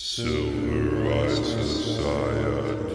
[0.00, 2.94] Silver Eye Society.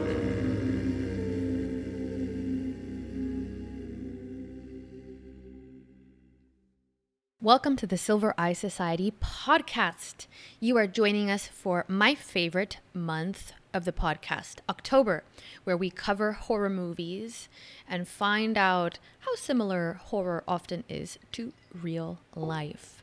[7.41, 10.27] Welcome to the Silver Eye Society podcast.
[10.61, 15.25] You are joining us for my favorite month of the podcast, October,
[15.65, 17.49] where we cover horror movies
[17.85, 23.02] and find out how similar horror often is to real life.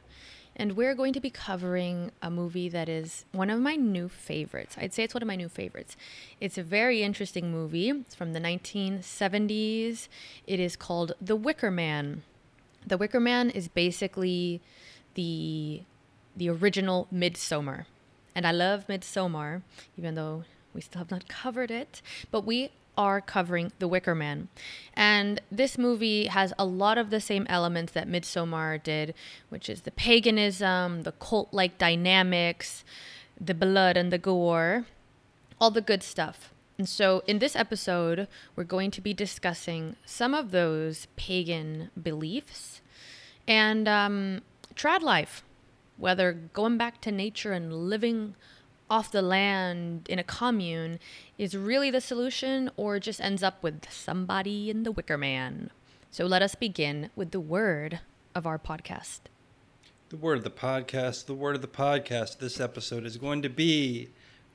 [0.61, 4.77] And we're going to be covering a movie that is one of my new favorites.
[4.79, 5.97] I'd say it's one of my new favorites.
[6.39, 7.89] It's a very interesting movie.
[7.89, 10.09] It's from the 1970s.
[10.47, 12.25] It is called The Wicker Man.
[12.87, 14.61] The Wicker Man is basically
[15.15, 15.81] the
[16.37, 17.87] the original Midsommar.
[18.34, 19.62] And I love Midsommar,
[19.97, 22.70] even though we still have not covered it, but we
[23.01, 24.49] are covering The Wicker Man.
[24.93, 29.15] And this movie has a lot of the same elements that Midsommar did,
[29.49, 32.85] which is the paganism, the cult like dynamics,
[33.41, 34.85] the blood and the gore,
[35.59, 36.53] all the good stuff.
[36.77, 42.83] And so, in this episode, we're going to be discussing some of those pagan beliefs
[43.48, 44.42] and um,
[44.75, 45.42] trad life,
[45.97, 48.35] whether going back to nature and living
[48.91, 50.98] off the land in a commune
[51.38, 55.70] is really the solution or just ends up with somebody in the wicker man.
[56.10, 58.00] So, let us begin with the word
[58.34, 59.20] of our podcast.
[60.08, 63.48] The word of the podcast, the word of the podcast this episode is going to
[63.48, 64.08] be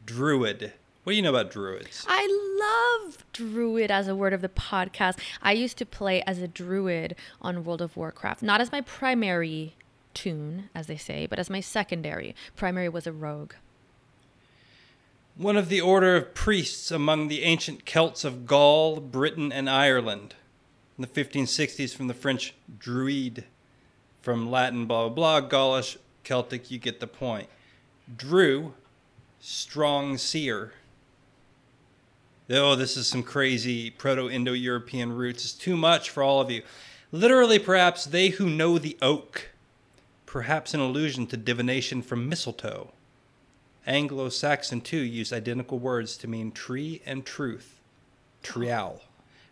[0.05, 0.73] druid.
[1.03, 2.03] What do you know about druids?
[2.09, 5.19] I love druid as a word of the podcast.
[5.41, 9.75] I used to play as a druid on World of Warcraft, not as my primary
[10.13, 12.35] toon, as they say, but as my secondary.
[12.55, 13.53] Primary was a rogue.
[15.37, 20.33] One of the order of priests among the ancient Celts of Gaul, Britain, and Ireland.
[20.97, 23.43] In the 1560s, from the French druide,
[24.21, 27.49] from Latin, blah, blah, blah, Gaulish, Celtic, you get the point.
[28.15, 28.75] Drew,
[29.41, 30.71] strong seer.
[32.49, 35.43] Oh, this is some crazy Proto Indo European roots.
[35.43, 36.63] It's too much for all of you.
[37.11, 39.49] Literally, perhaps they who know the oak.
[40.25, 42.93] Perhaps an allusion to divination from mistletoe.
[43.85, 47.79] Anglo Saxon, too, use identical words to mean tree and truth.
[48.41, 49.01] Trial.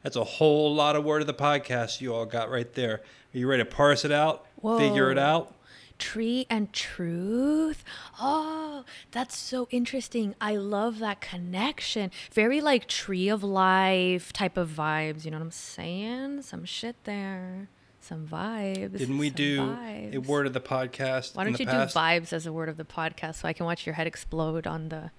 [0.01, 2.95] That's a whole lot of word of the podcast you all got right there.
[3.33, 4.45] Are you ready to parse it out?
[4.61, 5.53] Figure it out?
[5.99, 7.83] Tree and truth.
[8.19, 10.35] Oh, that's so interesting.
[10.41, 12.11] I love that connection.
[12.31, 15.23] Very like tree of life type of vibes.
[15.23, 16.41] You know what I'm saying?
[16.41, 17.69] Some shit there.
[18.03, 18.97] Some vibes.
[18.97, 19.77] Didn't we do
[20.11, 21.35] a word of the podcast?
[21.35, 21.93] Why don't the you past?
[21.93, 24.67] do vibes as a word of the podcast so I can watch your head explode
[24.67, 25.11] on the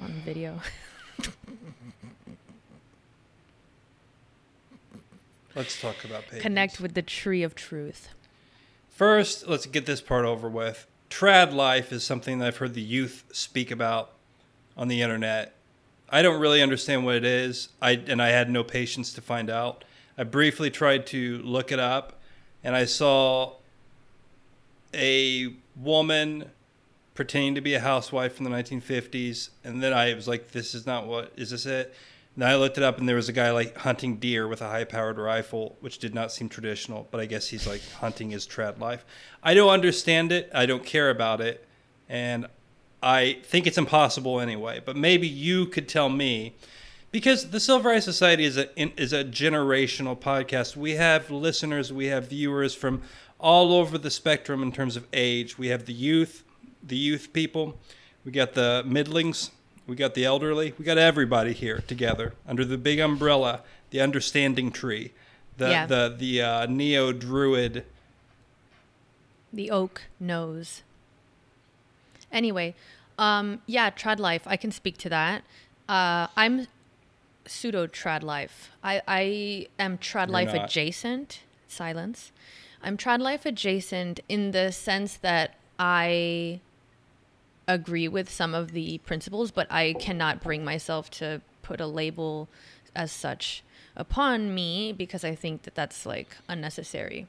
[0.00, 0.60] on video?
[5.56, 6.42] Let's talk about pagans.
[6.42, 8.10] Connect with the tree of truth.
[8.88, 10.86] First, let's get this part over with.
[11.10, 14.12] Trad life is something that I've heard the youth speak about
[14.76, 15.56] on the internet.
[16.08, 19.50] I don't really understand what it is, I and I had no patience to find
[19.50, 19.84] out.
[20.16, 22.19] I briefly tried to look it up,
[22.62, 23.54] and I saw
[24.94, 26.50] a woman
[27.14, 30.86] pretending to be a housewife from the 1950s, and then I was like, "This is
[30.86, 31.94] not what is this it?"
[32.36, 34.68] And I looked it up, and there was a guy like hunting deer with a
[34.68, 38.78] high-powered rifle, which did not seem traditional, but I guess he's like hunting his trad
[38.78, 39.04] life.
[39.42, 40.48] I don't understand it.
[40.54, 41.66] I don't care about it,
[42.08, 42.46] and
[43.02, 44.80] I think it's impossible anyway.
[44.82, 46.54] But maybe you could tell me,
[47.10, 48.68] because the Silver Eye Society is a
[49.00, 50.76] is a generational podcast.
[50.76, 53.02] We have listeners, we have viewers from
[53.38, 55.58] all over the spectrum in terms of age.
[55.58, 56.44] We have the youth,
[56.82, 57.78] the youth people.
[58.24, 59.50] We got the middlings.
[59.86, 60.74] We got the elderly.
[60.78, 65.12] We got everybody here together under the big umbrella, the understanding tree,
[65.56, 65.86] the Yeah.
[65.86, 67.84] the the uh, neo druid.
[69.52, 70.82] The oak knows.
[72.30, 72.74] Anyway,
[73.18, 74.42] um, yeah, trad life.
[74.46, 75.42] I can speak to that.
[75.88, 76.68] Uh, I'm
[77.50, 78.70] pseudo trad life.
[78.82, 80.66] I, I am trad You're life not.
[80.66, 81.40] adjacent.
[81.66, 82.32] Silence.
[82.82, 86.60] I'm trad life adjacent in the sense that I
[87.66, 92.48] agree with some of the principles, but I cannot bring myself to put a label
[92.94, 93.62] as such
[93.96, 97.26] upon me because I think that that's like unnecessary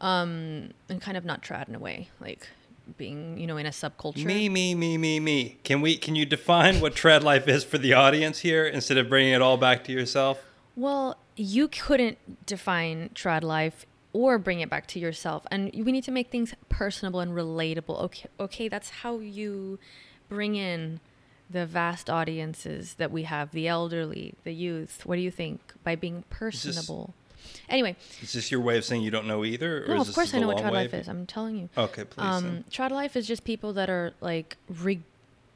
[0.00, 2.48] um, and kind of not trad in a way, like
[2.96, 4.24] being you know in a subculture.
[4.24, 5.58] Me, me, me, me, me.
[5.64, 5.96] Can we?
[5.96, 9.42] Can you define what trad life is for the audience here instead of bringing it
[9.42, 10.42] all back to yourself?
[10.76, 16.04] Well, you couldn't define trad life or bring it back to yourself, and we need
[16.04, 18.00] to make things personable and relatable.
[18.02, 19.78] Okay, okay, that's how you
[20.28, 21.00] bring in
[21.48, 25.04] the vast audiences that we have, the elderly, the youth.
[25.04, 25.60] What do you think?
[25.82, 27.14] By being personable.
[27.68, 29.84] Anyway, Is this your way of saying you don't know either?
[29.84, 31.08] Or no, of course I know what trad life is.
[31.08, 31.68] I'm telling you.
[31.76, 32.24] Okay, please.
[32.24, 35.02] Um, trad life is just people that are like re-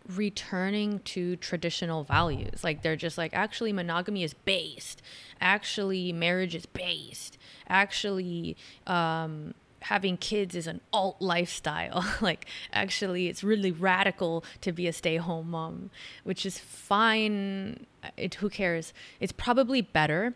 [0.08, 2.62] returning to traditional values.
[2.62, 5.02] Like they're just like actually monogamy is based,
[5.40, 7.38] actually marriage is based,
[7.68, 8.56] actually
[8.86, 12.04] um, having kids is an alt lifestyle.
[12.20, 15.90] like actually it's really radical to be a stay-home mom,
[16.22, 17.86] which is fine.
[18.16, 18.92] It who cares?
[19.20, 20.34] It's probably better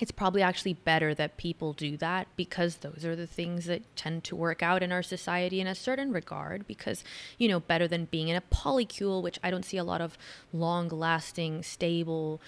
[0.00, 4.24] it's probably actually better that people do that because those are the things that tend
[4.24, 7.04] to work out in our society in a certain regard because
[7.38, 10.18] you know better than being in a polycule which i don't see a lot of
[10.52, 12.40] long lasting stable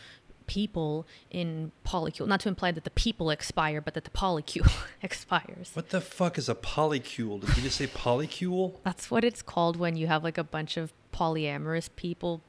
[0.46, 4.72] people in polycule not to imply that the people expire but that the polycule
[5.02, 7.40] expires What the fuck is a polycule?
[7.40, 8.74] Did you just say polycule?
[8.84, 12.42] that's what it's called when you have like a bunch of polyamorous people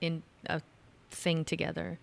[0.00, 0.62] in a
[1.10, 1.98] thing together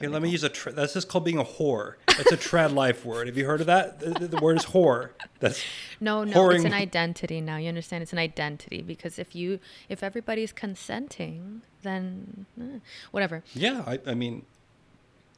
[0.00, 0.48] Here, let me use a.
[0.50, 1.94] Tra- that's just called being a whore.
[2.06, 3.28] That's a trad life word.
[3.28, 3.98] Have you heard of that?
[4.00, 5.10] The, the- word is whore.
[5.40, 5.62] That's
[6.00, 7.56] No, no, it's an identity now.
[7.56, 8.02] You understand?
[8.02, 9.58] It's an identity because if you,
[9.88, 12.78] if everybody's consenting, then eh,
[13.10, 13.42] whatever.
[13.54, 13.82] yeah.
[13.86, 14.44] I, I mean,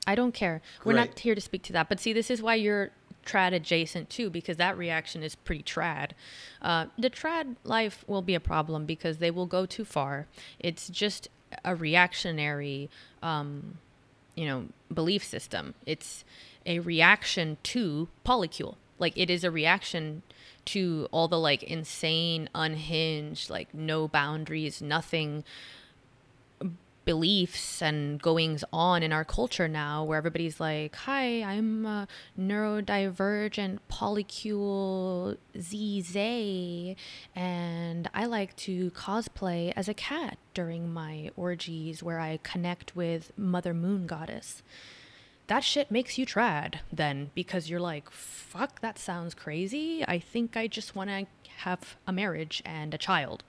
[0.06, 0.60] I don't care.
[0.84, 1.88] We're not here to speak to that.
[1.88, 2.90] But see, this is why you're
[3.26, 6.12] trad adjacent too, because that reaction is pretty trad.
[6.62, 10.26] Uh, the trad life will be a problem because they will go too far.
[10.58, 11.28] It's just
[11.64, 12.88] a reactionary,
[13.22, 13.78] um,
[14.38, 15.74] you know, belief system.
[15.84, 16.24] It's
[16.64, 18.76] a reaction to polycule.
[19.00, 20.22] Like it is a reaction
[20.66, 25.42] to all the like insane, unhinged, like no boundaries, nothing
[27.08, 32.06] beliefs and goings on in our culture now where everybody's like hi i'm a
[32.38, 36.94] neurodivergent polycule zz
[37.34, 43.32] and i like to cosplay as a cat during my orgies where i connect with
[43.38, 44.62] mother moon goddess.
[45.46, 50.04] That shit makes you trad then because you're like fuck that sounds crazy.
[50.06, 51.26] I think i just want to
[51.58, 53.44] have a marriage and a child.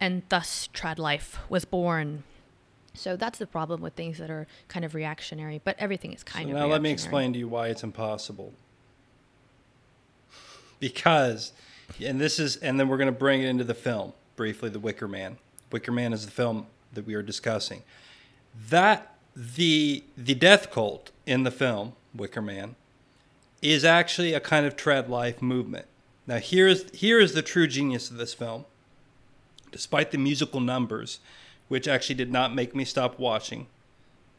[0.00, 2.24] And thus trad life was born
[3.00, 6.50] so that's the problem with things that are kind of reactionary, but everything is kind
[6.50, 8.52] so of now let me explain to you why it's impossible.
[10.78, 11.52] Because,
[11.98, 14.68] and this is, and then we're going to bring it into the film briefly.
[14.68, 15.38] The Wicker Man.
[15.72, 17.82] Wicker Man is the film that we are discussing.
[18.68, 22.76] That the the death cult in the film Wicker Man
[23.62, 25.86] is actually a kind of trad life movement.
[26.26, 28.66] Now here's here is the true genius of this film.
[29.72, 31.20] Despite the musical numbers,
[31.70, 33.66] which actually did not make me stop watching,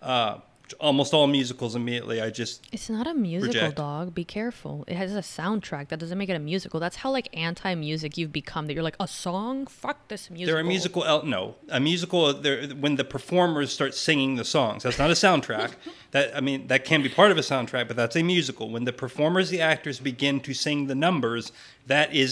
[0.02, 0.38] uh,
[0.80, 3.76] almost all musicals immediately I just It's not a musical, Reject.
[3.76, 4.16] dog.
[4.16, 4.86] Be careful.
[4.88, 5.90] It has a soundtrack.
[5.90, 6.80] That doesn't make it a musical.
[6.80, 8.68] That's how like anti-music you've become.
[8.68, 9.68] That you're like a song.
[9.68, 10.54] Fuck this musical.
[10.54, 14.84] there are musical el- no a musical there when the performers start singing the songs
[14.84, 15.72] that's not a soundtrack
[16.12, 18.86] that I mean that can be part of a soundtrack but that's a musical when
[18.86, 21.52] the performers the actors begin to sing the numbers
[21.88, 22.30] that is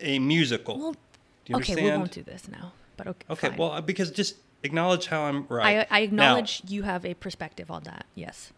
[0.00, 0.98] a musical Well, do
[1.52, 2.72] you okay, understand we won't do this now.
[2.98, 3.26] But okay.
[3.30, 3.58] okay fine.
[3.58, 7.14] well uh, because just acknowledge how I'm right I, I Now, acknowledge you have a
[7.14, 8.04] perspective on that.
[8.14, 8.52] Yes.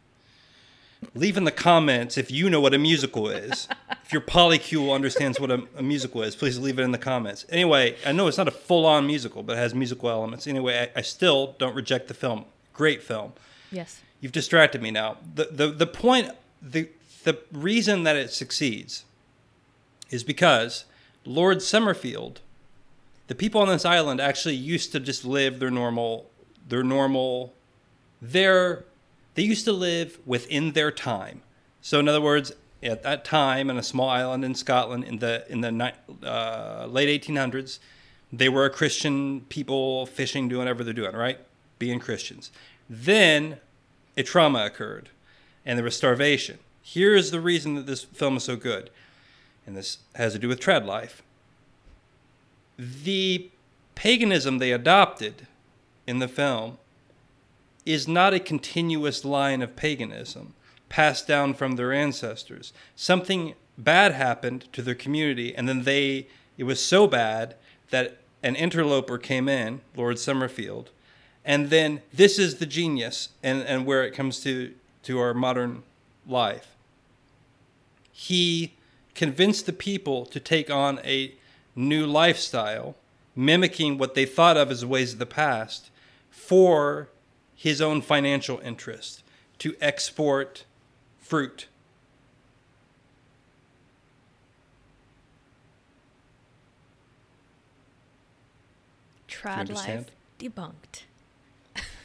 [1.14, 3.68] leave in the comments if you know what a musical is.
[4.04, 7.46] if your polycule understands what a, a musical is, please leave it in the comments.
[7.48, 10.46] Anyway, I know it's not a full on musical, but it has musical elements.
[10.46, 12.46] Anyway, I, I still don't reject the film.
[12.72, 13.32] Great film.
[13.70, 14.00] Yes.
[14.20, 15.18] You've distracted me now.
[15.34, 16.88] The, the, the point, the,
[17.24, 19.04] the reason that it succeeds
[20.10, 20.84] is because
[21.24, 22.40] Lord Summerfield,
[23.30, 26.28] the people on this island actually used to just live their normal,
[26.66, 27.54] their normal,
[28.20, 28.86] their,
[29.36, 31.42] they used to live within their time.
[31.80, 32.50] So in other words,
[32.82, 35.92] at that time in a small island in Scotland in the in the
[36.24, 37.78] uh, late 1800s,
[38.32, 41.38] they were a Christian people fishing, doing whatever they're doing, right?
[41.78, 42.50] Being Christians.
[42.88, 43.58] Then
[44.16, 45.08] a trauma occurred,
[45.64, 46.58] and there was starvation.
[46.82, 48.90] Here is the reason that this film is so good,
[49.68, 51.22] and this has to do with trad life.
[52.80, 53.50] The
[53.94, 55.46] paganism they adopted
[56.06, 56.78] in the film
[57.84, 60.54] is not a continuous line of paganism
[60.88, 62.72] passed down from their ancestors.
[62.96, 67.54] Something bad happened to their community, and then they, it was so bad
[67.90, 70.88] that an interloper came in, Lord Summerfield,
[71.44, 74.72] and then this is the genius and, and where it comes to,
[75.02, 75.82] to our modern
[76.26, 76.74] life.
[78.10, 78.72] He
[79.14, 81.34] convinced the people to take on a
[81.74, 82.96] new lifestyle,
[83.34, 85.90] mimicking what they thought of as ways of the past,
[86.30, 87.08] for
[87.54, 89.22] his own financial interest
[89.58, 90.64] to export
[91.18, 91.66] fruit.
[99.28, 100.06] Trad life
[100.38, 101.02] debunked.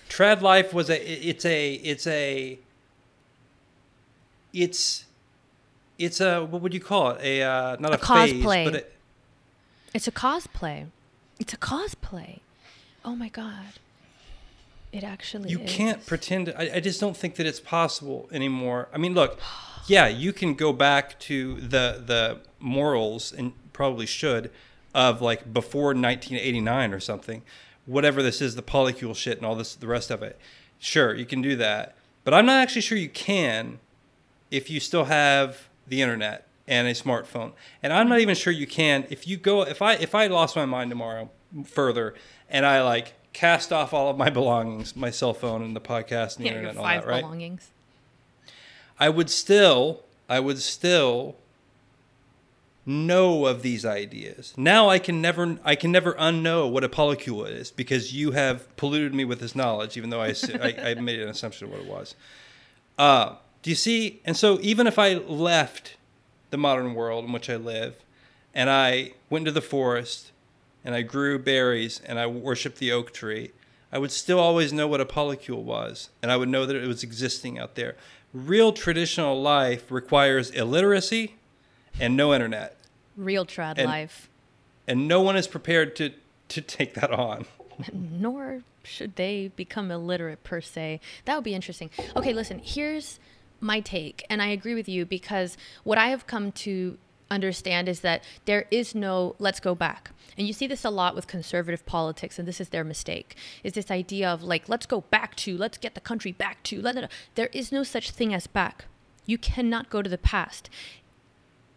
[0.10, 2.60] Trad life was a it's a it's a
[4.54, 5.06] it's
[5.98, 8.66] it's a what would you call it a uh, not a, A phase cosplay.
[8.66, 8.86] but a,
[9.96, 10.88] It's a cosplay.
[11.40, 12.40] It's a cosplay.
[13.06, 13.80] Oh my god.
[14.92, 15.72] It actually You is.
[15.72, 16.54] can't pretend.
[16.58, 18.90] I, I just don't think that it's possible anymore.
[18.94, 19.40] I mean, look,
[19.88, 24.52] yeah, you can go back to the the morals and probably should
[24.94, 27.42] of like before 1989 or something,
[27.86, 30.38] whatever this is, the polycule shit and all this, the rest of it.
[30.78, 33.80] Sure, you can do that, but I'm not actually sure you can
[34.52, 37.52] if you still have the internet and a smartphone.
[37.84, 40.56] And I'm not even sure you can if you go if I if I lost
[40.56, 41.30] my mind tomorrow
[41.66, 42.16] further
[42.50, 46.38] and I like cast off all of my belongings, my cell phone and the podcast
[46.38, 47.22] and the Yeah, your internet and all that, right?
[47.22, 47.70] belongings.
[49.00, 51.36] I would still I would still
[52.86, 54.54] know of these ideas.
[54.58, 58.76] Now I can never I can never unknow what a polycule is because you have
[58.78, 61.82] polluted me with this knowledge, even though I I, I made an assumption of what
[61.82, 62.16] it was.
[62.98, 64.22] Uh, do you see?
[64.24, 65.96] And so even if I left
[66.50, 67.96] the modern world in which I live,
[68.54, 70.32] and I went into the forest,
[70.84, 73.52] and I grew berries, and I worshipped the oak tree,
[73.92, 76.88] I would still always know what a polycule was, and I would know that it
[76.88, 77.96] was existing out there.
[78.34, 81.36] Real traditional life requires illiteracy
[82.00, 82.75] and no internet,
[83.16, 84.28] Real trad And- life.
[84.88, 86.12] and no one is prepared to
[86.50, 87.46] to take that on.
[87.94, 91.00] nor should they become illiterate per se.
[91.25, 91.90] That would be interesting.
[92.16, 93.20] Okay, listen, here's
[93.60, 96.98] my take, and I agree with you because what I have come to
[97.32, 100.12] understand is that there is no let's go back.
[100.38, 103.36] And you see this a lot with conservative politics, and this is their mistake.
[103.64, 106.82] Is this idea of like let's go back to, let's get the country back to.
[107.36, 108.86] There is no such thing as back.
[109.26, 110.70] You cannot go to the past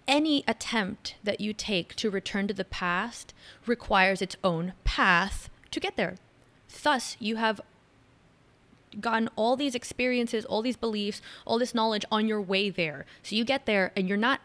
[0.08, 3.34] any attempt that you take to return to the past
[3.66, 6.16] requires its own path to get there.
[6.82, 7.60] Thus, you have
[9.00, 13.06] gotten all these experiences, all these beliefs, all this knowledge on your way there.
[13.22, 14.40] So you get there and you're not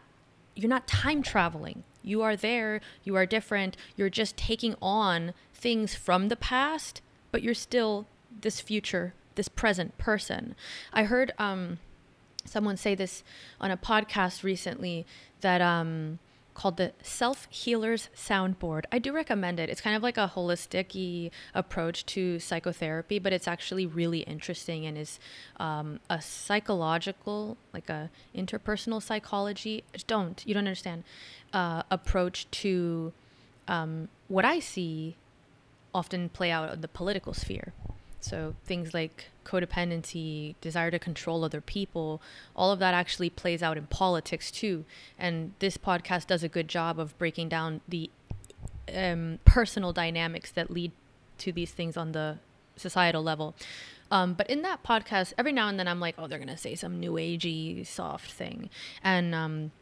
[0.56, 1.82] you're not time traveling.
[2.02, 7.00] You are there, you are different, you're just taking on things from the past,
[7.32, 8.06] but you're still
[8.42, 10.54] this future, this present person.
[10.92, 11.78] I heard um
[12.44, 13.24] someone say this
[13.60, 15.06] on a podcast recently
[15.40, 16.18] that um
[16.54, 21.30] called the self healers soundboard i do recommend it it's kind of like a holistic
[21.54, 25.18] approach to psychotherapy but it's actually really interesting and is
[25.58, 31.04] um, a psychological like a interpersonal psychology don't you don't understand
[31.52, 33.12] uh, approach to
[33.68, 35.16] um, what i see
[35.94, 37.72] often play out in the political sphere.
[38.20, 42.20] So things like codependency, desire to control other people,
[42.56, 44.84] all of that actually plays out in politics too.
[45.18, 48.10] And this podcast does a good job of breaking down the
[48.94, 50.92] um, personal dynamics that lead
[51.38, 52.38] to these things on the
[52.76, 53.54] societal level.
[54.10, 56.74] Um, but in that podcast, every now and then I'm like, oh, they're gonna say
[56.74, 58.70] some new agey soft thing,
[59.02, 59.72] and um,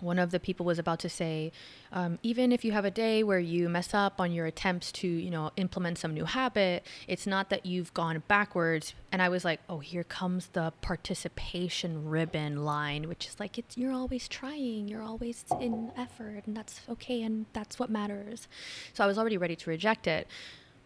[0.00, 1.52] one of the people was about to say,
[1.92, 5.08] um, even if you have a day where you mess up on your attempts to,
[5.08, 8.94] you know, implement some new habit, it's not that you've gone backwards.
[9.12, 13.76] And I was like, oh, here comes the participation ribbon line, which is like, it's
[13.76, 18.48] you're always trying, you're always in effort, and that's okay, and that's what matters.
[18.92, 20.26] So I was already ready to reject it.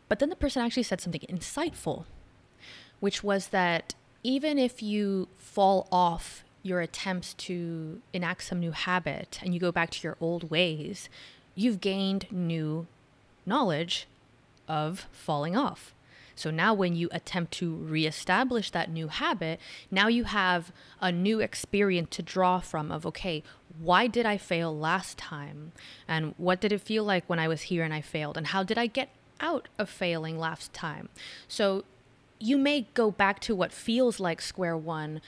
[0.09, 2.05] But then the person actually said something insightful,
[3.01, 9.39] which was that even if you fall off your attempts to enact some new habit
[9.43, 11.09] and you go back to your old ways,
[11.55, 12.87] you've gained new
[13.47, 14.07] knowledge
[14.69, 15.95] of falling off.
[16.39, 19.59] So now, when you attempt to reestablish that new habit,
[19.91, 23.43] now you have a new experience to draw from of, okay,
[23.81, 25.73] why did I fail last time?
[26.07, 28.37] And what did it feel like when I was here and I failed?
[28.37, 29.09] And how did I get
[29.41, 31.09] out of failing last time?
[31.49, 31.83] So
[32.39, 35.21] you may go back to what feels like square one,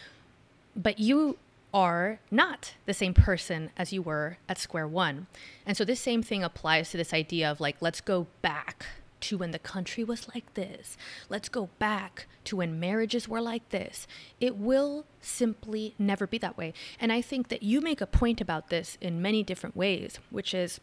[0.76, 1.38] but you
[1.72, 5.26] are not the same person as you were at square one.
[5.64, 8.86] And so this same thing applies to this idea of like, let's go back
[9.20, 10.96] to when the country was like this.
[11.28, 14.06] Let's go back to when marriages were like this.
[14.40, 16.72] It will simply never be that way.
[16.98, 20.54] And I think that you make a point about this in many different ways, which
[20.54, 20.80] is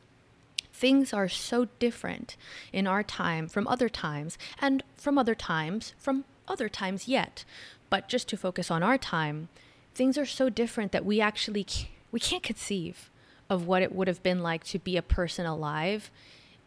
[0.71, 2.37] things are so different
[2.71, 7.43] in our time from other times and from other times from other times yet.
[7.89, 9.49] But just to focus on our time,
[9.97, 13.09] things are so different that we actually c- we can't conceive
[13.49, 16.11] of what it would have been like to be a person alive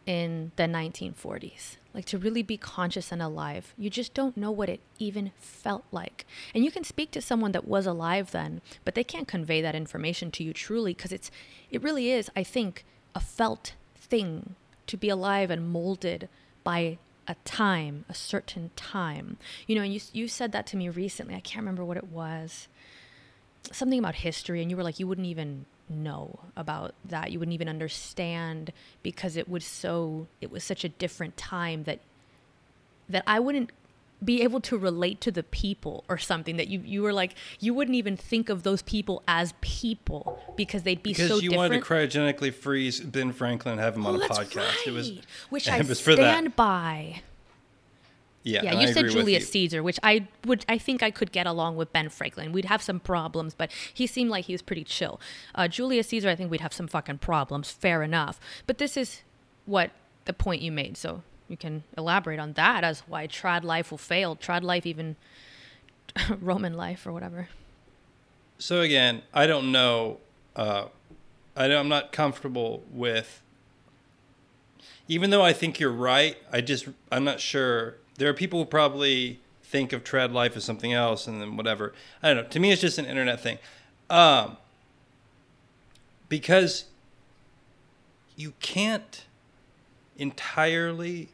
[0.05, 3.73] in the 1940s like to really be conscious and alive.
[3.77, 6.25] You just don't know what it even felt like.
[6.53, 9.75] And you can speak to someone that was alive then but they can't convey that
[9.75, 11.31] information to you truly because it's
[11.69, 12.85] it really is i think
[13.15, 14.55] a felt thing
[14.87, 16.29] to be alive and molded
[16.63, 16.97] by
[17.27, 19.37] a time a certain time.
[19.67, 21.35] You know and you you said that to me recently.
[21.35, 22.67] I can't remember what it was
[23.71, 27.53] something about history and you were like you wouldn't even know about that you wouldn't
[27.53, 28.71] even understand
[29.03, 31.99] because it was so it was such a different time that
[33.09, 33.71] that I wouldn't
[34.23, 37.73] be able to relate to the people or something that you you were like you
[37.73, 41.85] wouldn't even think of those people as people because they'd be because so you different.
[41.85, 44.87] wanted to cryogenically freeze Ben Franklin and have him oh, on a that's podcast.
[44.87, 45.25] It was right.
[45.49, 46.21] which it I was for that.
[46.21, 47.21] stand by.
[48.43, 48.63] Yeah.
[48.63, 49.51] Yeah, you I said Julius you.
[49.51, 52.51] Caesar, which I would I think I could get along with Ben Franklin.
[52.51, 55.19] We'd have some problems, but he seemed like he was pretty chill.
[55.53, 57.71] Uh, Julius Caesar, I think we'd have some fucking problems.
[57.71, 58.39] Fair enough.
[58.67, 59.21] But this is
[59.65, 59.91] what
[60.25, 63.97] the point you made, so you can elaborate on that as why trad life will
[63.97, 64.35] fail.
[64.35, 65.17] Trad life, even
[66.39, 67.49] Roman life or whatever.
[68.57, 70.19] So again, I don't know.
[70.55, 70.85] Uh,
[71.55, 73.41] I don't, I'm not comfortable with.
[75.07, 77.97] Even though I think you're right, I just I'm not sure.
[78.21, 81.91] There are people who probably think of trad life as something else, and then whatever.
[82.21, 82.49] I don't know.
[82.49, 83.57] To me, it's just an internet thing,
[84.11, 84.57] um,
[86.29, 86.85] because
[88.35, 89.25] you can't
[90.17, 91.29] entirely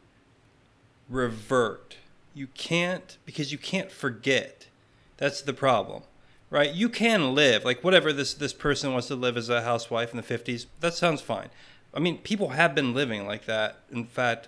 [1.09, 1.97] revert.
[2.33, 4.67] You can't because you can't forget.
[5.17, 6.03] That's the problem,
[6.49, 6.73] right?
[6.73, 10.17] You can live like whatever this this person wants to live as a housewife in
[10.17, 10.67] the fifties.
[10.79, 11.49] That sounds fine.
[11.93, 13.79] I mean, people have been living like that.
[13.91, 14.47] In fact,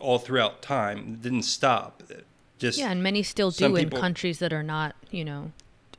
[0.00, 2.02] all throughout time, it didn't stop.
[2.08, 2.24] It
[2.58, 5.52] just Yeah, and many still do in countries that are not, you know,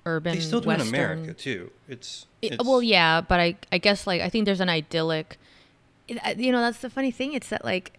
[0.05, 0.35] urban.
[0.35, 0.87] they still do Western.
[0.87, 1.71] in America too.
[1.87, 5.37] It's, It- well, yeah, but I I guess like I think there's an idyllic.
[6.07, 7.33] You know, that's the funny thing.
[7.33, 7.97] It's that like,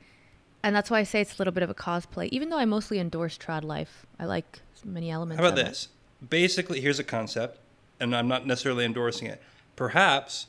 [0.62, 2.28] and that's why I say it's a little bit of a cosplay.
[2.30, 5.40] Even though I mostly endorse trad life, I like many elements.
[5.40, 5.68] How about of it.
[5.70, 5.88] this?
[6.28, 7.58] Basically, here's a concept,
[7.98, 9.42] and I'm not necessarily endorsing it.
[9.74, 10.46] Perhaps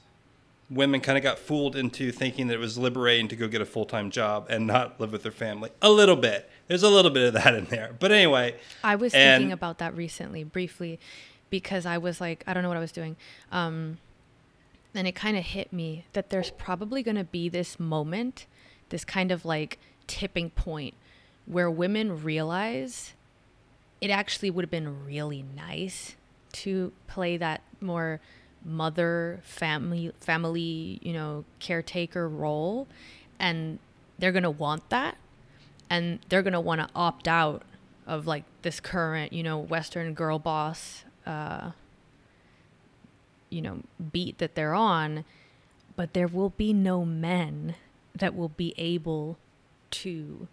[0.70, 3.66] women kind of got fooled into thinking that it was liberating to go get a
[3.66, 5.70] full time job and not live with their family.
[5.82, 6.50] A little bit.
[6.68, 7.96] There's a little bit of that in there.
[8.00, 11.00] But anyway, I was and- thinking about that recently, briefly,
[11.50, 13.16] because I was like, I don't know what I was doing.
[13.52, 14.00] Um,
[14.94, 18.46] and it kind of hit me that there's probably going to be this moment,
[18.90, 20.94] this kind of like tipping point
[21.46, 23.14] where women realize
[24.02, 26.16] it actually would have been really nice
[26.52, 28.20] to play that more
[28.66, 32.88] mother family family you know caretaker role
[33.40, 33.78] and
[34.18, 35.18] they're going to want that
[35.90, 37.62] and they're going to want to opt out
[38.08, 41.72] of like this current you know western girl boss uh
[43.50, 43.80] you know
[44.12, 45.24] beat that they're on
[45.96, 47.76] but there will be no men
[48.14, 49.38] that will be able
[49.92, 50.48] to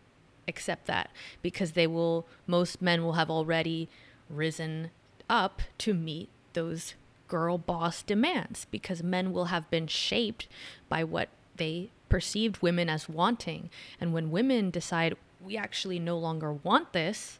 [0.46, 3.88] accept that because they will most men will have already
[4.28, 4.90] risen
[5.28, 6.94] up to meet those
[7.32, 10.46] girl boss demands because men will have been shaped
[10.90, 13.70] by what they perceived women as wanting.
[13.98, 17.38] And when women decide we actually no longer want this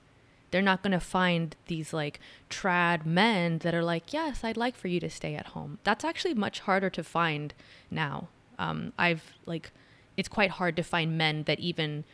[0.51, 4.75] they're not going to find these like trad men that are like yes i'd like
[4.75, 5.79] for you to stay at home.
[5.85, 7.53] That's actually much harder to find
[7.91, 8.29] now.
[8.59, 9.73] Um, i've like
[10.17, 12.05] it's quite hard to find men that even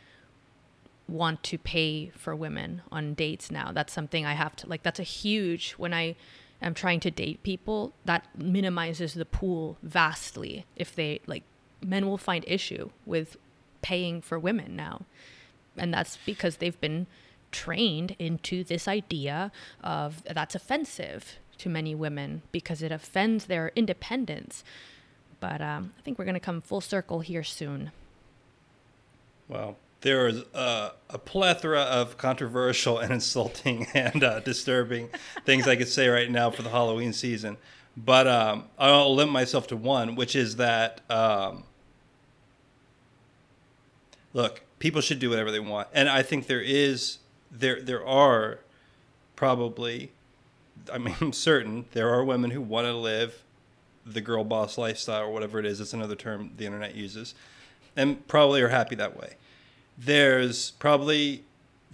[1.07, 3.71] want to pay for women on dates now.
[3.71, 6.15] That's something i have to like that's a huge when i
[6.61, 11.43] am trying to date people that minimizes the pool vastly if they like
[11.81, 13.37] men will find issue with
[13.81, 15.01] paying for women now
[15.77, 17.07] and that's because they've been
[17.51, 19.51] trained into this idea
[19.83, 24.63] of that's offensive to many women because it offends their independence.
[25.39, 27.91] But um, I think we're going to come full circle here soon.
[29.47, 30.91] well, there is a,
[31.25, 35.09] plethora of controversial and insulting and uh, disturbing
[35.45, 37.57] things I could say right now for the Halloween season.
[37.97, 41.63] But um, I'll limit myself to one, which is that um,
[44.33, 47.17] look, people should do whatever they want, and I think there is
[47.51, 48.59] there there are
[49.35, 50.11] probably,
[50.93, 53.43] I mean, I'm certain there are women who want to live
[54.05, 55.81] the girl boss lifestyle or whatever it is.
[55.81, 57.35] It's another term the internet uses,
[57.97, 59.35] and probably are happy that way.
[59.99, 61.43] There's probably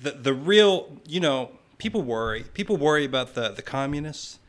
[0.01, 2.45] the the real, you know, people worry.
[2.53, 4.39] People worry about the the communists.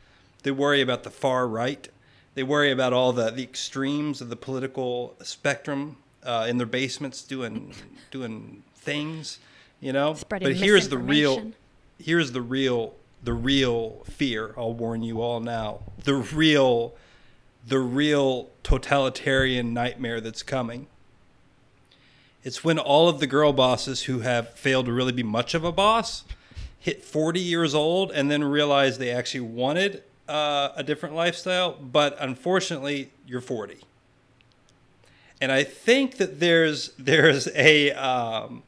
[0.43, 1.89] They worry about the far right.
[2.35, 7.23] They worry about all the, the extremes of the political spectrum uh, in their basements
[7.23, 7.75] doing
[8.11, 9.39] doing things,
[9.81, 10.15] you know.
[10.15, 11.53] Spreading but here's the real
[11.99, 14.55] here's the real the real fear.
[14.57, 15.81] I'll warn you all now.
[16.05, 16.95] The real
[17.67, 20.87] the real totalitarian nightmare that's coming.
[22.47, 25.65] It's when all of the girl bosses who have failed to really be much of
[25.65, 26.23] a boss
[26.79, 32.17] hit 40 years old and then realize they actually wanted uh, a different lifestyle, but
[32.21, 33.79] unfortunately, you're 40.
[35.41, 38.63] And I think that there's there's a um,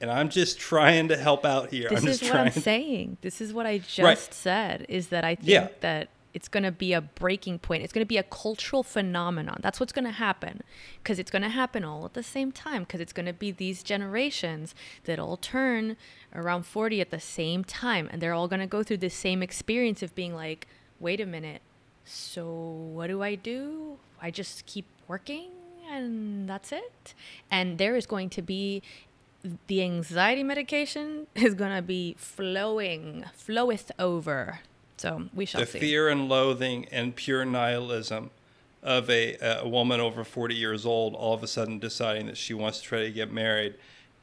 [0.00, 1.90] and I'm just trying to help out here.
[1.90, 3.18] This I'm is just what I'm saying.
[3.20, 4.18] This is what I just Right.
[4.18, 5.68] said is that I think Yeah.
[5.80, 7.82] that it's going to be a breaking point.
[7.82, 9.58] It's going to be a cultural phenomenon.
[9.62, 10.62] That's what's going to happen
[11.02, 13.50] because it's going to happen all at the same time because it's going to be
[13.50, 15.96] these generations that all turn
[16.34, 19.42] around 40 at the same time and they're all going to go through the same
[19.42, 20.66] experience of being like,
[21.00, 21.62] wait a minute,
[22.04, 23.98] so what do I do?
[24.20, 25.50] I just keep working
[25.90, 27.14] and that's it.
[27.50, 28.82] And there is going to be
[29.66, 34.60] the anxiety medication is going to be flowing, floweth over
[35.00, 35.80] so we shall the see.
[35.80, 38.30] fear and loathing and pure nihilism
[38.82, 42.52] of a, a woman over 40 years old all of a sudden deciding that she
[42.52, 43.74] wants to try to get married.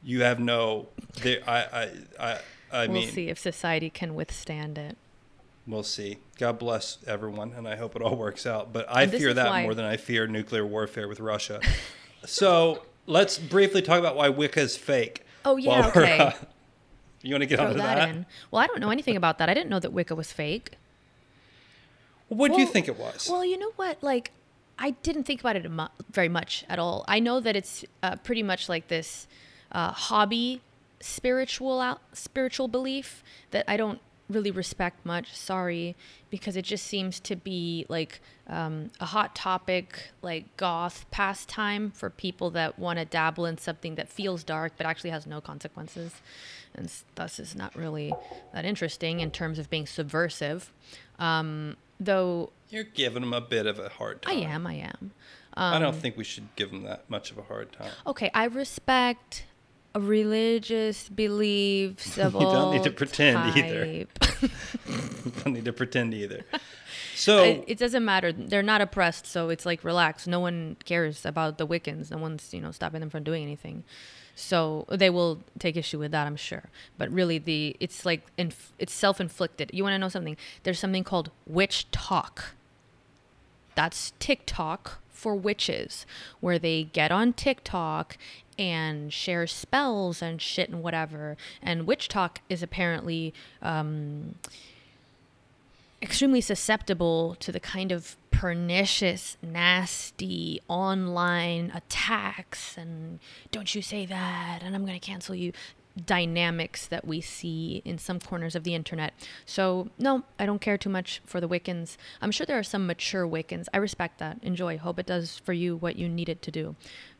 [0.04, 0.88] You have no,
[1.22, 2.38] there, I, I, I,
[2.70, 4.96] I we'll mean, see if society can withstand it.
[5.66, 6.18] We'll see.
[6.38, 8.72] God bless everyone, and I hope it all works out.
[8.72, 11.60] But I fear that why- more than I fear nuclear warfare with Russia.
[12.24, 15.24] so let's briefly talk about why Wicca is fake.
[15.44, 16.18] Oh, yeah, okay.
[16.18, 16.30] uh,
[17.22, 18.08] you want to get onto that, that?
[18.08, 18.26] in.
[18.50, 19.48] Well, I don't know anything about that.
[19.48, 20.72] I didn't know that Wicca was fake.
[22.28, 23.28] What do you think it was?
[23.30, 24.02] Well, you know what?
[24.02, 24.32] Like,
[24.78, 27.04] I didn't think about it mu- very much at all.
[27.08, 29.26] I know that it's uh, pretty much like this
[29.72, 30.60] uh, hobby
[31.00, 35.34] spiritual out, spiritual belief that I don't really respect much.
[35.34, 35.96] Sorry,
[36.30, 42.10] because it just seems to be like um, a hot topic, like goth pastime for
[42.10, 46.14] people that want to dabble in something that feels dark but actually has no consequences,
[46.74, 48.12] and thus is not really
[48.52, 50.72] that interesting in terms of being subversive.
[51.18, 54.36] Um, though You're giving them a bit of a hard time.
[54.36, 55.12] I am, I am.
[55.60, 57.90] I don't think we should give them that much of a hard time.
[58.06, 59.44] Okay, I respect
[60.06, 63.84] religious beliefs of You don't all need to pretend either.
[63.86, 64.24] type.
[65.24, 66.44] You don't need to pretend either.
[67.14, 68.32] So I, it doesn't matter.
[68.32, 70.28] They're not oppressed, so it's like relax.
[70.28, 72.12] No one cares about the Wiccans.
[72.12, 73.82] No one's you know stopping them from doing anything.
[74.36, 76.66] So they will take issue with that, I'm sure.
[76.96, 79.72] But really, the it's like inf- it's self-inflicted.
[79.74, 80.36] You want to know something?
[80.62, 82.50] There's something called WitchTok.
[83.74, 86.06] That's TikTok for witches,
[86.40, 88.16] where they get on TikTok
[88.56, 91.36] and share spells and shit and whatever.
[91.60, 94.36] And WitchTok is apparently um,
[96.00, 103.18] extremely susceptible to the kind of pernicious, nasty online attacks and
[103.50, 105.52] don't you say that and I'm going to cancel you
[106.06, 109.14] dynamics that we see in some corners of the internet.
[109.46, 111.96] So, no, I don't care too much for the Wiccans.
[112.22, 113.66] I'm sure there are some mature Wiccans.
[113.72, 114.38] I respect that.
[114.42, 114.78] Enjoy.
[114.78, 116.76] Hope it does for you what you need it to do.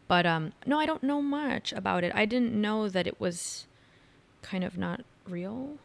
[0.07, 2.13] But um no, I don't know much about it.
[2.15, 3.67] I didn't know that it was
[4.43, 5.77] kind of not real.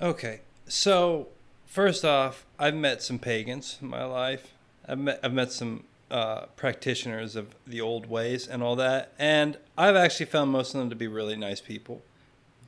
[0.00, 0.40] Okay.
[0.66, 1.28] So,
[1.66, 4.52] first off, I've met some pagans in my life.
[4.86, 9.12] I've met, I've met some uh, practitioners of the old ways and all that.
[9.18, 12.02] And I've actually found most of them to be really nice people.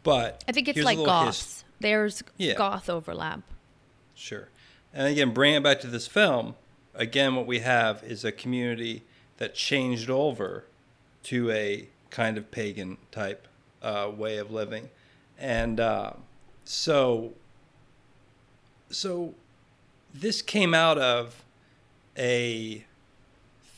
[0.02, 2.54] But I think it's like little his- There's Yeah.
[2.54, 3.40] goth overlap.
[4.14, 4.48] Sure.
[4.92, 6.56] And again, bringing it back to this film,
[6.94, 9.02] again, what we have is a community
[9.38, 10.64] that changed over
[11.24, 13.46] to a kind of pagan type
[13.82, 14.90] uh, way of living.
[15.38, 16.12] And uh,
[16.64, 17.32] so,
[18.90, 19.34] so
[20.12, 21.44] this came out of
[22.18, 22.84] a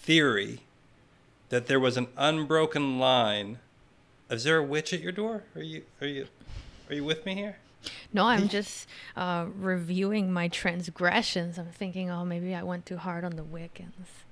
[0.03, 0.61] theory
[1.49, 3.59] that there was an unbroken line.
[4.31, 5.45] Is there a witch at your door?
[5.55, 6.27] Are you are you
[6.89, 7.57] are you with me here?
[8.13, 8.87] No, I'm just
[9.17, 11.59] uh, reviewing my transgressions.
[11.59, 14.23] I'm thinking, oh, maybe I went too hard on the Wiccans.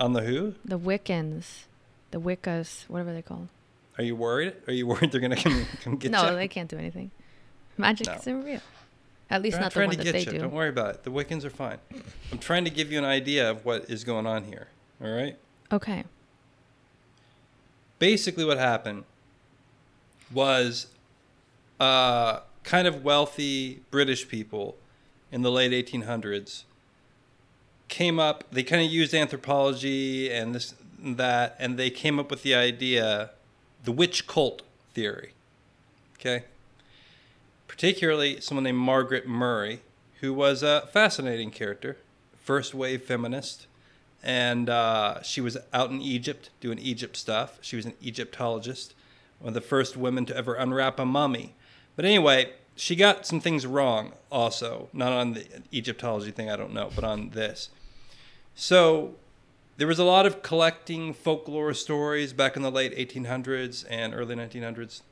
[0.00, 0.54] On the who?
[0.64, 1.64] The Wiccans.
[2.10, 3.48] The Wiccas, whatever they're called.
[3.96, 4.54] Are you worried?
[4.66, 6.36] Are you worried they're gonna come come get no, you?
[6.36, 7.10] they can't do anything.
[7.76, 8.14] Magic No.
[8.14, 8.60] isn't real.
[9.30, 10.38] At least They're not the trying one to that get they you.
[10.38, 10.38] do.
[10.38, 11.02] Don't worry about it.
[11.04, 11.78] The Wiccans are fine.
[12.30, 14.68] I'm trying to give you an idea of what is going on here.
[15.04, 15.36] All right.
[15.70, 16.04] Okay.
[17.98, 19.04] Basically, what happened
[20.32, 20.86] was
[21.78, 24.76] uh, kind of wealthy British people
[25.30, 26.64] in the late 1800s
[27.88, 28.44] came up.
[28.50, 32.54] They kind of used anthropology and this and that, and they came up with the
[32.54, 33.30] idea,
[33.84, 34.62] the witch cult
[34.94, 35.32] theory.
[36.18, 36.44] Okay.
[37.68, 39.82] Particularly someone named Margaret Murray,
[40.20, 41.98] who was a fascinating character,
[42.38, 43.66] first wave feminist,
[44.24, 47.58] and uh, she was out in Egypt doing Egypt stuff.
[47.60, 48.94] She was an Egyptologist,
[49.38, 51.54] one of the first women to ever unwrap a mummy.
[51.94, 56.72] But anyway, she got some things wrong also, not on the Egyptology thing, I don't
[56.72, 57.68] know, but on this.
[58.54, 59.16] So
[59.76, 64.34] there was a lot of collecting folklore stories back in the late 1800s and early
[64.34, 65.02] 1900s.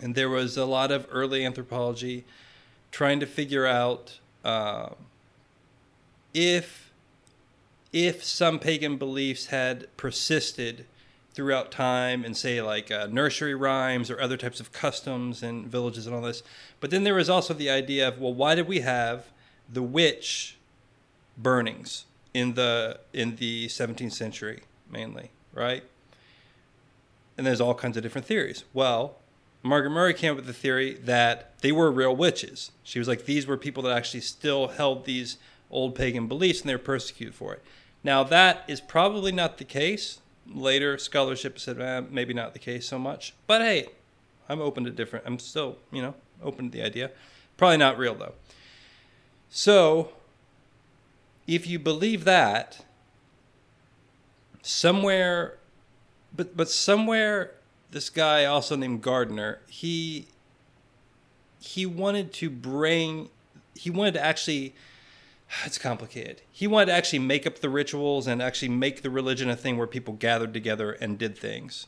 [0.00, 2.24] And there was a lot of early anthropology
[2.90, 4.90] trying to figure out uh,
[6.32, 6.87] if
[7.92, 10.86] if some pagan beliefs had persisted
[11.32, 16.06] throughout time and say like uh, nursery rhymes or other types of customs and villages
[16.06, 16.42] and all this.
[16.80, 19.26] But then there was also the idea of well, why did we have
[19.68, 20.56] the witch
[21.36, 25.84] burnings in the in the 17th century mainly, right?
[27.36, 28.64] And there's all kinds of different theories.
[28.74, 29.16] Well,
[29.62, 32.72] Margaret Murray came up with the theory that they were real witches.
[32.82, 35.36] She was like, these were people that actually still held these
[35.70, 37.62] old pagan beliefs and they were persecuted for it.
[38.02, 40.20] Now, that is probably not the case.
[40.46, 43.34] Later scholarship said eh, maybe not the case so much.
[43.46, 43.88] But hey,
[44.48, 47.10] I'm open to different, I'm still, you know, open to the idea.
[47.56, 48.34] Probably not real though.
[49.50, 50.10] So,
[51.46, 52.84] if you believe that,
[54.62, 55.58] somewhere,
[56.34, 57.54] but, but somewhere
[57.90, 60.28] this guy also named Gardner, he
[61.60, 63.30] he wanted to bring
[63.74, 64.74] he wanted to actually
[65.64, 66.42] it's complicated.
[66.50, 69.76] He wanted to actually make up the rituals and actually make the religion a thing
[69.76, 71.86] where people gathered together and did things.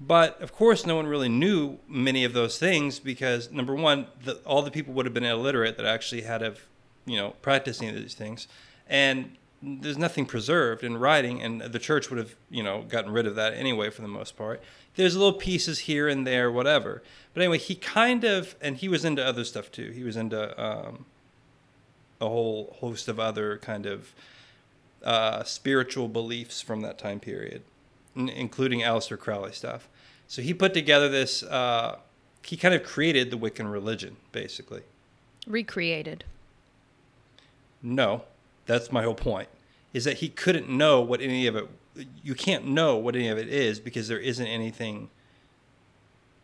[0.00, 4.34] But of course, no one really knew many of those things because number one, the,
[4.44, 6.66] all the people would have been illiterate that actually had of,
[7.06, 8.46] you know, practicing of these things,
[8.86, 13.26] and there's nothing preserved in writing, and the church would have, you know, gotten rid
[13.26, 14.62] of that anyway for the most part.
[14.96, 17.02] There's little pieces here and there, whatever.
[17.32, 19.90] But anyway, he kind of, and he was into other stuff too.
[19.92, 21.06] He was into um,
[22.20, 24.14] a whole host of other kind of
[25.02, 27.62] uh, spiritual beliefs from that time period,
[28.16, 29.88] n- including Aleister Crowley stuff.
[30.28, 31.42] So he put together this.
[31.42, 31.98] Uh,
[32.42, 34.82] he kind of created the Wiccan religion, basically.
[35.46, 36.24] Recreated.
[37.82, 38.22] No,
[38.66, 39.48] that's my whole point.
[39.92, 41.68] Is that he couldn't know what any of it.
[42.22, 45.10] You can't know what any of it is because there isn't anything.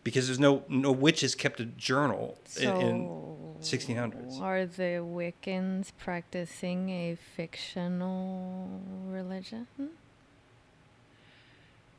[0.05, 3.32] Because there's no no witches kept a journal in, in So,
[3.63, 4.41] 1600s.
[4.41, 9.67] Are the Wiccans practicing a fictional religion?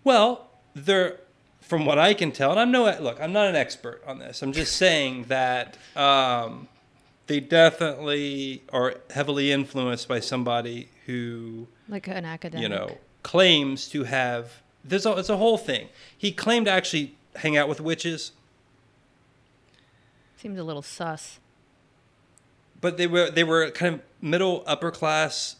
[0.04, 1.20] Well, they're
[1.62, 4.42] from what I can tell, and I'm no look, I'm not an expert on this.
[4.42, 6.68] I'm just saying that um,
[7.28, 12.62] they definitely are heavily influenced by somebody who Like an academic?
[12.62, 14.62] you know claims to have.
[14.84, 15.88] There's a, it's a whole thing.
[16.18, 18.34] He claimed to actually hang out with witches,
[20.44, 21.40] Seems a little sus.
[22.84, 25.56] But they were they were kind of middle upper class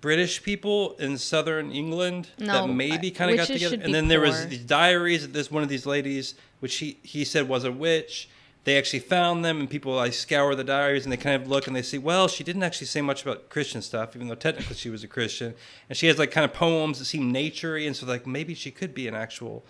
[0.00, 3.76] British people in southern England No, that maybe kind of got together.
[3.82, 4.46] And then there was poor.
[4.46, 8.30] these diaries of this one of these ladies, which he he said was a witch.
[8.64, 11.66] They actually found them, and people like scour the diaries, and they kind of look
[11.66, 14.76] and they see, well, she didn't actually say much about Christian stuff, even though technically
[14.76, 15.54] she was a Christian.
[15.88, 18.70] And she has like kind of poems that seem naturey, and so like maybe she
[18.70, 19.64] could be an actual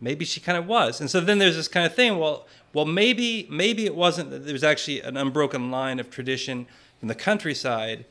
[0.00, 1.00] maybe she kind of was.
[1.00, 4.44] And so then there's this kind of thing well well maybe maybe it wasn't that
[4.44, 6.66] there was actually an unbroken line of tradition
[6.98, 8.04] from the countryside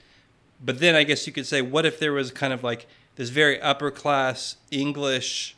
[0.63, 3.29] but then i guess you could say what if there was kind of like this
[3.29, 5.55] very upper class english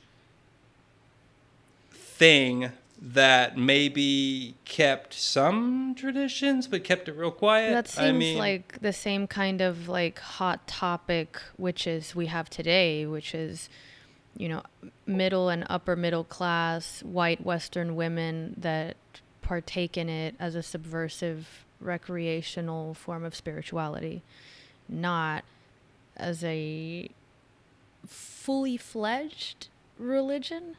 [1.91, 7.71] thing that maybe kept some traditions but kept it real quiet?
[7.71, 12.49] That seems i mean like the same kind of like hot topic witches we have
[12.49, 13.69] today, which is,
[14.37, 14.63] you know,
[15.05, 18.97] middle and upper middle class white Western women that
[19.41, 24.23] partake in it as a subversive recreational form of spirituality,
[24.89, 25.43] not
[26.17, 27.09] as a
[28.07, 29.67] fully fledged
[29.97, 30.75] religion,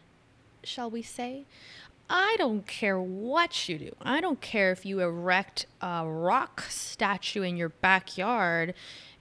[0.63, 1.45] shall we say?
[2.09, 3.97] I don't care what you do.
[4.01, 8.75] I don't care if you erect a rock statue in your backyard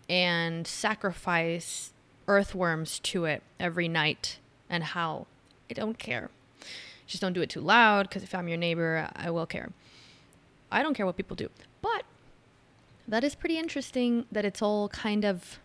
[0.07, 1.91] and sacrifice
[2.27, 5.27] earthworms to it every night and howl.
[5.69, 6.29] I don't care.
[7.07, 9.71] Just don't do it too loud because if I'm your neighbor, I will care.
[10.71, 11.49] I don't care what people do.
[11.81, 12.03] But
[13.07, 15.59] that is pretty interesting that it's all kind of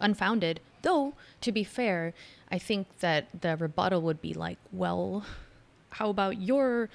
[0.00, 0.60] unfounded.
[0.82, 2.14] Though, to be fair,
[2.50, 5.24] I think that the rebuttal would be like, well,
[5.90, 6.88] how about your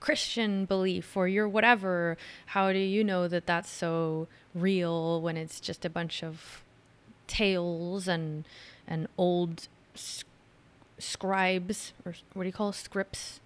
[0.00, 2.16] Christian belief or your whatever?
[2.46, 6.62] How do you know that that's so real when it's just a bunch of
[7.28, 8.44] tales and
[8.88, 10.24] and old s-
[10.98, 13.40] scribes or what do you call scripts?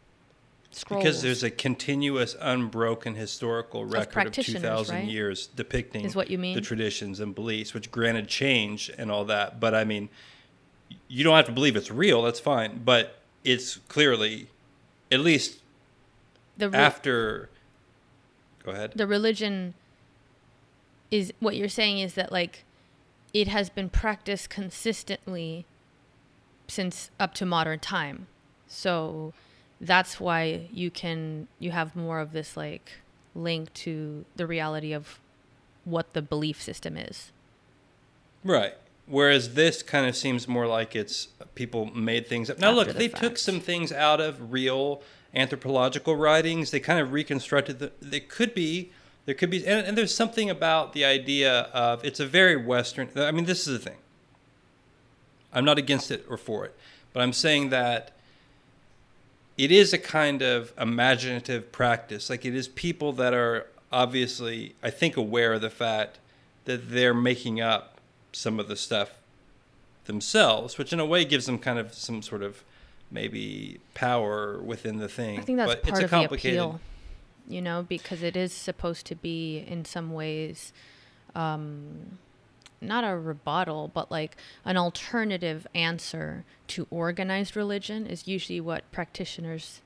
[0.74, 1.02] Scrolls.
[1.04, 5.04] because there's a continuous unbroken historical record of, practitioners, 2000 right?
[5.04, 6.54] years depicting Is what you mean?
[6.54, 10.08] the traditions and beliefs which granted change and all that but i mean
[11.08, 14.48] you don't have to believe it's real that's fine but it's clearly
[15.10, 15.58] at least
[16.56, 17.50] the re- after
[18.64, 19.74] go ahead the religion
[21.10, 22.64] is what you're saying is that like
[23.32, 25.64] it has been practiced consistently
[26.68, 28.26] since up to modern time
[28.66, 29.32] so
[29.80, 32.92] that's why you can you have more of this like
[33.34, 35.18] link to the reality of
[35.84, 37.32] what the belief system is
[38.44, 38.74] right
[39.06, 42.58] Whereas this kind of seems more like it's uh, people made things up.
[42.58, 45.02] Now, After look, the they took some things out of real
[45.34, 46.70] anthropological writings.
[46.70, 47.92] They kind of reconstructed the.
[48.00, 48.92] They could be.
[49.24, 53.08] There could be, and, and there's something about the idea of it's a very Western.
[53.16, 53.98] I mean, this is the thing.
[55.52, 56.76] I'm not against it or for it,
[57.12, 58.12] but I'm saying that
[59.58, 62.30] it is a kind of imaginative practice.
[62.30, 66.18] Like it is people that are obviously, I think, aware of the fact
[66.64, 68.00] that they're making up
[68.32, 69.18] some of the stuff
[70.06, 72.64] themselves, which in a way gives them kind of some sort of
[73.10, 75.38] maybe power within the thing.
[75.38, 76.58] I think that's but part it's a of the complicated.
[76.58, 76.80] appeal,
[77.48, 80.72] you know, because it is supposed to be in some ways
[81.34, 82.18] um,
[82.82, 89.80] not a rebuttal, but like an alternative answer to organized religion is usually what practitioners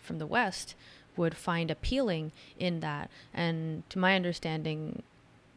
[0.00, 0.74] from the West
[1.16, 3.10] would find appealing in that.
[3.34, 5.02] And to my understanding,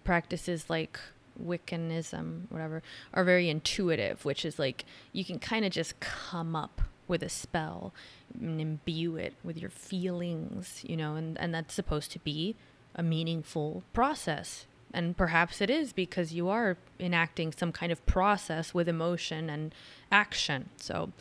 [0.04, 1.00] practices like
[1.42, 2.82] Wiccanism, whatever,
[3.14, 7.30] are very intuitive, which is like you can kind of just come up with a
[7.30, 7.94] spell
[8.40, 12.56] and imbue it with your feelings, you know, and, and that's supposed to be
[12.96, 14.66] a meaningful process.
[14.94, 19.74] And perhaps it is because you are enacting some kind of process with emotion and
[20.12, 20.70] action.
[20.78, 21.12] So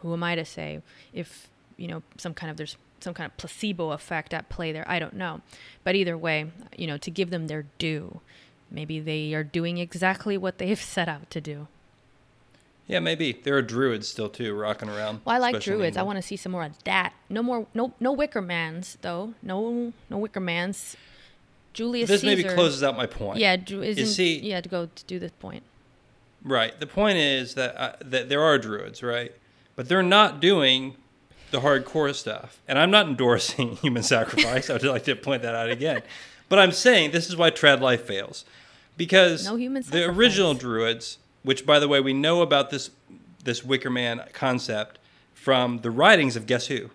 [0.00, 3.36] who am I to say if, you know, some kind of there's some kind of
[3.36, 4.88] placebo effect at play there?
[4.88, 5.42] I don't know.
[5.84, 8.20] But either way, you know, to give them their due,
[8.70, 11.68] maybe they are doing exactly what they've set out to do.
[12.86, 15.20] Yeah, maybe there are druids still too rocking around.
[15.24, 15.96] Well, I like druids.
[15.96, 17.12] I want to see some more of that.
[17.30, 19.34] No more, no, no Wickermans though.
[19.42, 20.96] No, no Wickermans.
[21.72, 22.36] Julius This Caesar.
[22.36, 23.38] maybe closes out my point.
[23.38, 25.62] Yeah, isn't, see- yeah, to go to do this point.
[26.44, 26.78] Right.
[26.78, 29.32] The point is that uh, that there are druids, right?
[29.76, 30.96] But they're not doing
[31.52, 32.60] the hardcore stuff.
[32.66, 34.68] And I'm not endorsing human sacrifice.
[34.68, 36.02] I would like to point that out again.
[36.48, 38.44] But I'm saying this is why trad life fails.
[38.96, 42.90] Because No the original druids, which by the way we know about this
[43.44, 44.98] this Wicker Man concept
[45.34, 46.90] from the writings of guess who?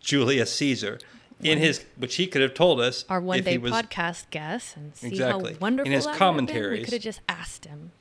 [0.00, 0.98] Julius Caesar.
[1.42, 4.96] In his which he could have told us Our one day was podcast guest and
[4.96, 5.52] see Exactly.
[5.52, 6.70] how wonderful In his that would have been.
[6.72, 7.92] We could have just asked him.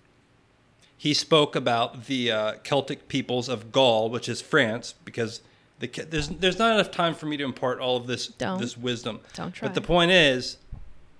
[0.95, 5.41] he spoke about the uh, Celtic peoples of Gaul, which is France, because
[5.79, 8.61] the, there's there's not enough time for me to impart all of this Don't.
[8.61, 9.19] this wisdom.
[9.33, 9.67] Don't try.
[9.67, 10.57] But the point is,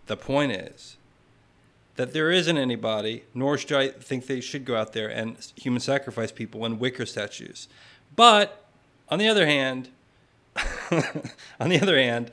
[0.06, 0.96] the point is
[1.96, 5.80] that there isn't anybody, nor should I think they should go out there and human
[5.80, 7.68] sacrifice people and wicker statues.
[8.16, 8.66] But
[9.10, 9.90] on the other hand,
[11.60, 12.32] on the other hand,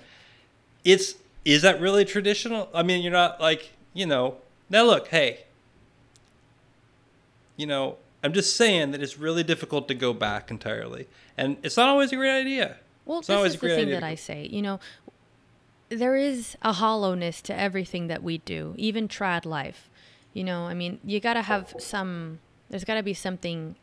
[0.85, 2.69] it's is that really traditional?
[2.75, 4.37] I mean, you're not like you know.
[4.71, 5.45] Now look, hey,
[7.57, 11.77] you know, I'm just saying that it's really difficult to go back entirely, and it's
[11.77, 12.77] not always a great idea.
[13.05, 14.49] Well, It's not this always is a the thing idea that I say.
[14.51, 14.81] You know,
[15.99, 19.91] there is a hollowness to everything that we do, even trad life.
[20.33, 23.77] You know, I mean, you got to have some, there's got to be something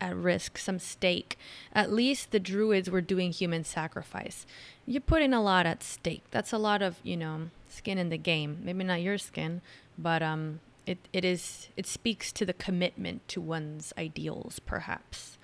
[0.00, 1.36] at risk, some stake.
[1.74, 4.46] At least the druids were doing human sacrifice.
[4.86, 6.24] You're putting a lot at stake.
[6.30, 8.60] That's a lot of, you know, skin in the game.
[8.62, 9.60] Maybe not your skin,
[9.98, 15.38] but um, it, it is, it speaks to the commitment to one's ideals, perhaps.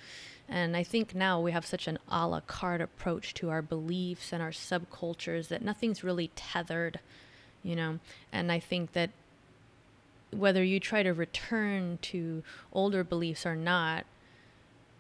[0.49, 4.33] And I think now we have such an a la carte approach to our beliefs
[4.33, 7.01] and our subcultures that nothing's really tethered,
[7.63, 7.99] you know.
[8.33, 9.11] And I think that
[10.31, 14.07] whether you try to return to older beliefs or not,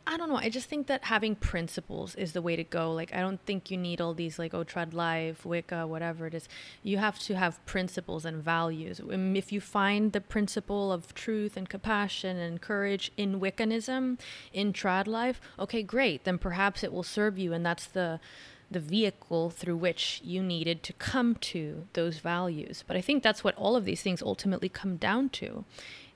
[0.09, 0.37] I don't know.
[0.37, 2.92] I just think that having principles is the way to go.
[2.92, 6.35] Like, I don't think you need all these, like, oh, Trad Life, Wicca, whatever it
[6.35, 6.49] is.
[6.85, 9.01] You have to have principles and values.
[9.01, 14.19] Um, If you find the principle of truth and compassion and courage in Wiccanism,
[14.53, 16.23] in Trad Life, okay, great.
[16.23, 18.21] Then perhaps it will serve you, and that's the
[18.69, 22.83] the vehicle through which you needed to come to those values.
[22.85, 25.64] But I think that's what all of these things ultimately come down to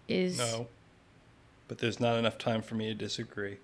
[0.09, 0.67] is No,
[1.69, 3.59] but there's not enough time for me to disagree.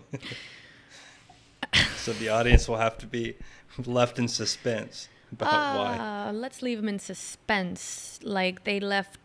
[1.96, 3.36] so the audience will have to be
[3.84, 5.96] left in suspense about why.
[6.28, 8.18] Uh, let's leave them in suspense.
[8.22, 9.18] Like they left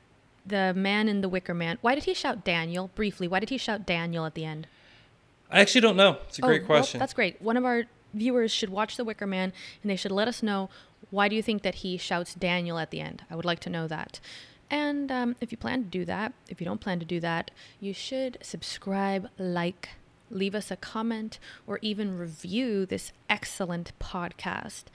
[0.45, 1.77] the man in the Wicker Man.
[1.81, 2.89] Why did he shout Daniel?
[2.95, 4.67] Briefly, why did he shout Daniel at the end?
[5.51, 6.17] I actually don't know.
[6.27, 6.99] It's a great Oh, well, question.
[6.99, 7.41] that's great.
[7.41, 9.53] One of our viewers should watch The Wicker Man
[9.83, 10.69] and they should let us know
[11.09, 13.23] why do you think that he shouts Daniel at the end?
[13.29, 14.19] I would like to know that.
[14.69, 17.51] And um, if you plan to do that, if you don't plan to do that,
[17.81, 19.89] you should subscribe, like,
[20.31, 24.85] leave us a comment, or even review this excellent podcast.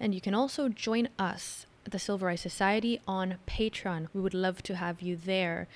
[0.00, 4.08] And you can also join us at the Silver Eye Society on Patreon.
[4.12, 5.68] We would love to have you there.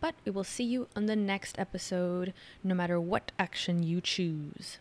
[0.00, 4.78] But we will see you on the next episode, no matter what action you choose.